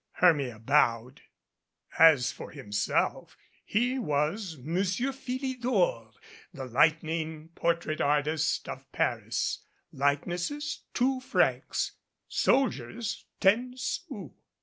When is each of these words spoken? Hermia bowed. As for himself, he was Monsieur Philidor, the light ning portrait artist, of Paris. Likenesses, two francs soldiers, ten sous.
Hermia 0.13 0.57
bowed. 0.57 1.21
As 1.99 2.31
for 2.31 2.49
himself, 2.49 3.37
he 3.63 3.99
was 3.99 4.57
Monsieur 4.57 5.11
Philidor, 5.11 6.13
the 6.51 6.65
light 6.65 7.03
ning 7.03 7.49
portrait 7.49 8.01
artist, 8.01 8.67
of 8.67 8.91
Paris. 8.91 9.59
Likenesses, 9.91 10.85
two 10.95 11.19
francs 11.19 11.91
soldiers, 12.27 13.25
ten 13.39 13.73
sous. 13.77 14.31